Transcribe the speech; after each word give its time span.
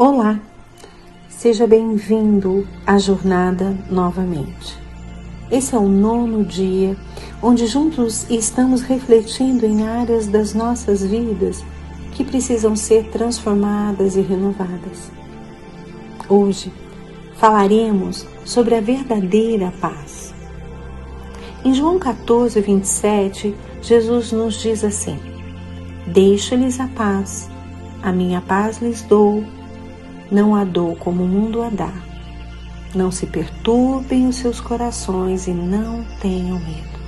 Olá, 0.00 0.38
seja 1.28 1.66
bem-vindo 1.66 2.64
à 2.86 2.98
jornada 2.98 3.76
novamente. 3.90 4.78
Esse 5.50 5.74
é 5.74 5.78
o 5.78 5.88
nono 5.88 6.44
dia 6.44 6.96
onde 7.42 7.66
juntos 7.66 8.24
estamos 8.30 8.82
refletindo 8.82 9.66
em 9.66 9.88
áreas 9.88 10.28
das 10.28 10.54
nossas 10.54 11.04
vidas 11.04 11.64
que 12.12 12.22
precisam 12.22 12.76
ser 12.76 13.10
transformadas 13.10 14.14
e 14.14 14.20
renovadas. 14.20 15.10
Hoje 16.28 16.72
falaremos 17.34 18.24
sobre 18.44 18.76
a 18.76 18.80
verdadeira 18.80 19.72
paz. 19.80 20.32
Em 21.64 21.74
João 21.74 21.98
14, 21.98 22.60
27, 22.60 23.52
Jesus 23.82 24.30
nos 24.30 24.62
diz 24.62 24.84
assim: 24.84 25.18
Deixa-lhes 26.06 26.78
a 26.78 26.86
paz, 26.86 27.50
a 28.00 28.12
minha 28.12 28.40
paz 28.40 28.78
lhes 28.80 29.02
dou 29.02 29.57
não 30.30 30.54
a 30.54 30.64
dou 30.64 30.94
como 30.96 31.24
o 31.24 31.28
mundo 31.28 31.62
a 31.62 31.70
dá. 31.70 31.92
Não 32.94 33.10
se 33.10 33.26
perturbem 33.26 34.26
os 34.26 34.36
seus 34.36 34.60
corações 34.60 35.46
e 35.46 35.52
não 35.52 36.04
tenham 36.20 36.58
medo. 36.58 36.98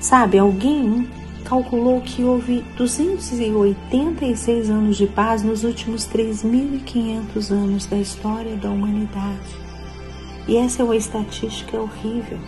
Sabe, 0.00 0.38
alguém 0.38 1.08
calculou 1.44 2.00
que 2.00 2.22
houve 2.22 2.64
286 2.76 4.70
anos 4.70 4.96
de 4.96 5.06
paz 5.06 5.42
nos 5.42 5.64
últimos 5.64 6.06
3.500 6.06 7.50
anos 7.50 7.86
da 7.86 7.96
história 7.98 8.56
da 8.56 8.70
humanidade. 8.70 9.60
E 10.46 10.56
essa 10.56 10.82
é 10.82 10.84
uma 10.84 10.96
estatística 10.96 11.78
horrível. 11.78 12.38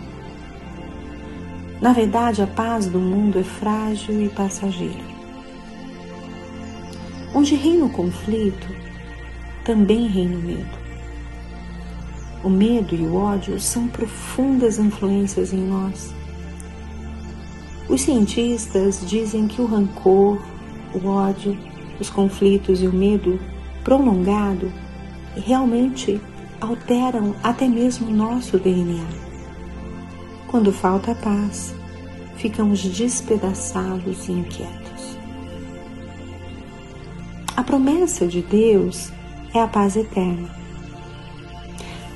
Na 1.80 1.92
verdade, 1.92 2.40
a 2.40 2.46
paz 2.46 2.86
do 2.86 3.00
mundo 3.00 3.38
é 3.38 3.42
frágil 3.42 4.22
e 4.22 4.28
passageira. 4.28 5.12
Onde 7.34 7.54
reina 7.54 7.86
o 7.86 7.90
conflito, 7.90 8.68
também 9.64 10.06
reina 10.06 10.36
o 10.36 10.42
medo. 10.42 10.82
O 12.42 12.50
medo 12.50 12.94
e 12.94 13.02
o 13.02 13.14
ódio 13.14 13.60
são 13.60 13.86
profundas 13.86 14.78
influências 14.78 15.52
em 15.52 15.60
nós. 15.60 16.12
Os 17.88 18.00
cientistas 18.00 19.00
dizem 19.06 19.46
que 19.46 19.60
o 19.60 19.66
rancor, 19.66 20.40
o 20.92 21.06
ódio, 21.06 21.56
os 22.00 22.10
conflitos 22.10 22.82
e 22.82 22.86
o 22.86 22.92
medo 22.92 23.38
prolongado 23.84 24.72
realmente 25.36 26.20
alteram 26.60 27.34
até 27.42 27.68
mesmo 27.68 28.08
o 28.08 28.14
nosso 28.14 28.58
DNA. 28.58 29.04
Quando 30.48 30.72
falta 30.72 31.14
paz, 31.14 31.74
ficamos 32.36 32.82
despedaçados 32.82 34.28
e 34.28 34.32
inquietos. 34.32 35.18
A 37.56 37.62
promessa 37.62 38.26
de 38.26 38.42
Deus 38.42 39.12
é 39.54 39.60
a 39.60 39.66
paz 39.66 39.96
eterna. 39.96 40.48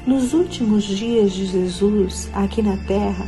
Nos 0.07 0.33
últimos 0.33 0.85
dias 0.85 1.33
de 1.33 1.47
Jesus 1.47 2.31
aqui 2.33 2.63
na 2.63 2.77
terra, 2.77 3.27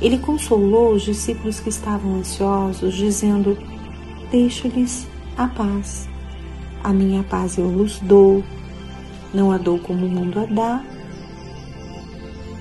ele 0.00 0.18
consolou 0.18 0.92
os 0.92 1.02
discípulos 1.02 1.60
que 1.60 1.68
estavam 1.68 2.16
ansiosos, 2.16 2.94
dizendo: 2.94 3.56
Deixo-lhes 4.30 5.06
a 5.36 5.48
paz. 5.48 6.08
A 6.82 6.92
minha 6.92 7.22
paz 7.22 7.56
eu 7.56 7.70
vos 7.70 7.98
dou, 8.00 8.44
não 9.32 9.50
a 9.50 9.58
dou 9.58 9.78
como 9.78 10.06
o 10.06 10.08
mundo 10.08 10.40
a 10.40 10.46
dá. 10.46 10.84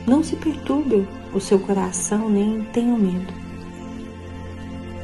Não 0.08 0.24
se 0.24 0.36
perturbe 0.36 1.08
o 1.34 1.40
seu 1.40 1.60
coração, 1.60 2.30
nem 2.30 2.64
tenham 2.66 2.98
medo. 2.98 3.34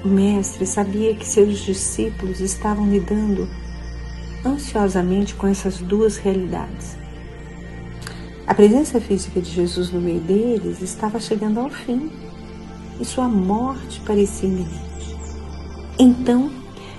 O 0.05 0.07
Mestre 0.07 0.65
sabia 0.65 1.13
que 1.15 1.25
seus 1.25 1.59
discípulos 1.59 2.39
estavam 2.39 2.89
lidando 2.89 3.47
ansiosamente 4.45 5.35
com 5.35 5.47
essas 5.47 5.77
duas 5.77 6.17
realidades. 6.17 6.97
A 8.47 8.53
presença 8.53 8.99
física 8.99 9.39
de 9.39 9.49
Jesus 9.49 9.91
no 9.91 10.01
meio 10.01 10.19
deles 10.19 10.81
estava 10.81 11.19
chegando 11.19 11.59
ao 11.59 11.69
fim 11.69 12.11
e 12.99 13.05
sua 13.05 13.27
morte 13.27 14.01
parecia 14.01 14.49
iminente. 14.49 15.15
Então, 15.97 16.51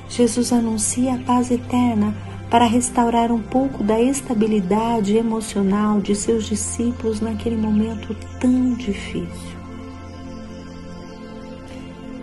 Jesus 0.08 0.52
anuncia 0.52 1.14
a 1.14 1.18
paz 1.18 1.50
eterna 1.50 2.14
para 2.50 2.66
restaurar 2.66 3.32
um 3.32 3.40
pouco 3.40 3.82
da 3.82 4.00
estabilidade 4.00 5.16
emocional 5.16 6.00
de 6.00 6.14
seus 6.14 6.44
discípulos 6.44 7.20
naquele 7.20 7.56
momento 7.56 8.14
tão 8.38 8.74
difícil. 8.74 9.56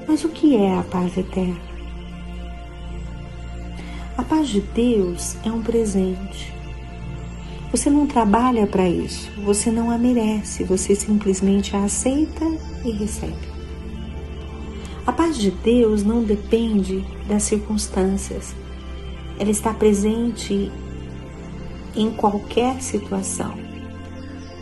Mas 0.08 0.24
o 0.24 0.30
que 0.30 0.56
é 0.56 0.78
a 0.78 0.84
paz 0.84 1.18
eterna? 1.18 1.69
A 4.20 4.22
paz 4.22 4.50
de 4.50 4.60
Deus 4.60 5.38
é 5.46 5.50
um 5.50 5.62
presente. 5.62 6.54
Você 7.72 7.90
não 7.90 8.06
trabalha 8.06 8.68
para 8.68 8.86
isso, 8.86 9.32
você 9.46 9.72
não 9.72 9.90
a 9.90 9.98
merece, 9.98 10.66
você 10.66 10.94
simplesmente 10.94 11.74
a 11.74 11.86
aceita 11.86 12.44
e 12.84 12.92
recebe. 12.92 13.48
A 15.08 15.14
paz 15.14 15.38
de 15.38 15.50
Deus 15.52 16.04
não 16.04 16.22
depende 16.22 17.02
das 17.30 17.44
circunstâncias, 17.44 18.54
ela 19.40 19.52
está 19.52 19.74
presente 19.74 20.70
em 21.96 22.12
qualquer 22.12 22.82
situação, 22.82 23.54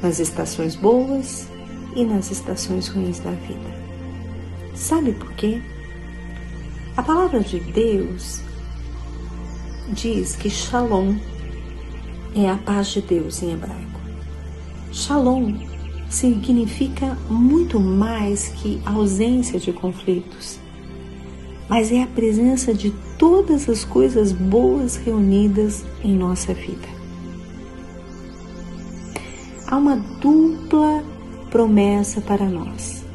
nas 0.04 0.20
estações 0.20 0.76
boas 0.76 1.48
e 1.96 2.06
nas 2.06 2.30
estações 2.30 2.90
ruins 2.90 3.18
da 3.18 3.32
vida. 3.32 3.76
Sabe 4.76 5.14
por 5.14 5.34
quê? 5.34 5.60
A 6.96 7.02
palavra 7.02 7.40
de 7.40 7.60
Deus 7.60 8.46
diz 9.90 10.36
que 10.36 10.50
Shalom 10.50 11.16
é 12.36 12.50
a 12.50 12.58
paz 12.58 12.88
de 12.88 13.02
Deus 13.02 13.42
em 13.42 13.54
hebraico. 13.54 14.00
Shalom 14.92 15.54
significa 16.10 17.18
muito 17.30 17.80
mais 17.80 18.50
que 18.50 18.82
ausência 18.86 19.60
de 19.60 19.72
conflitos, 19.72 20.60
mas 21.70 21.92
é 21.92 22.04
a 22.04 22.08
presença 22.08 22.74
de 22.74 22.92
todas 23.18 23.68
as 23.70 23.84
coisas 23.84 24.32
boas 24.32 24.96
reunidas 24.96 25.86
em 26.04 26.14
nossa 26.14 26.54
vida. 26.54 26.88
Há 29.68 29.78
uma 29.78 29.98
dupla 30.22 31.04
promessa 31.50 32.22
para 32.22 32.46
nós 32.46 33.07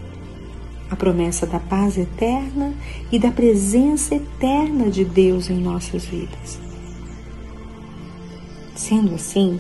a 0.93 0.97
promessa 0.97 1.47
da 1.47 1.59
paz 1.59 1.97
eterna 1.97 2.75
e 3.11 3.19
da 3.19 3.31
presença 3.31 4.15
eterna 4.15 4.91
de 4.91 5.07
Deus 5.07 5.49
em 5.49 5.59
nossas 5.59 6.05
vidas. 6.05 6.61
Sendo 8.77 9.15
assim, 9.15 9.59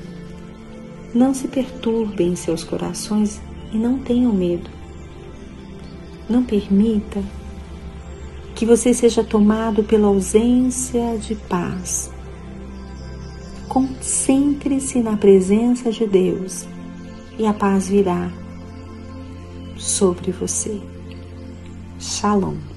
não 1.14 1.32
se 1.32 1.48
perturbem 1.48 2.36
seus 2.36 2.62
corações 2.62 3.40
e 3.72 3.78
não 3.78 3.98
tenham 3.98 4.30
medo. 4.30 4.68
Não 6.28 6.44
permita 6.44 7.24
que 8.54 8.66
você 8.66 8.92
seja 8.92 9.24
tomado 9.24 9.82
pela 9.82 10.08
ausência 10.08 11.16
de 11.16 11.34
paz. 11.34 12.10
Concentre-se 13.70 15.00
na 15.00 15.16
presença 15.16 15.90
de 15.90 16.06
Deus 16.06 16.66
e 17.38 17.46
a 17.46 17.54
paz 17.54 17.88
virá 17.88 18.30
sobre 19.78 20.30
você. 20.30 20.78
Shalom. 22.02 22.71